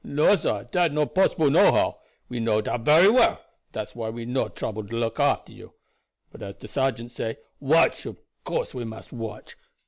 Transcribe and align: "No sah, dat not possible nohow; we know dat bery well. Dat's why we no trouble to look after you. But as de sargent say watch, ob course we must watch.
"No 0.03 0.35
sah, 0.35 0.63
dat 0.63 0.91
not 0.93 1.13
possible 1.13 1.51
nohow; 1.51 1.99
we 2.27 2.39
know 2.39 2.59
dat 2.59 2.83
bery 2.83 3.07
well. 3.07 3.39
Dat's 3.71 3.93
why 3.93 4.09
we 4.09 4.25
no 4.25 4.49
trouble 4.49 4.83
to 4.87 4.95
look 4.97 5.19
after 5.19 5.51
you. 5.51 5.73
But 6.31 6.41
as 6.41 6.55
de 6.55 6.67
sargent 6.67 7.11
say 7.11 7.37
watch, 7.59 8.07
ob 8.07 8.17
course 8.43 8.73
we 8.73 8.83
must 8.83 9.13
watch. 9.13 9.55